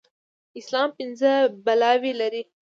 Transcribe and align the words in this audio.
اسلام 0.59 0.89
پينځه 0.97 1.31
بلاوي 1.65 2.11
لري. 2.21 2.41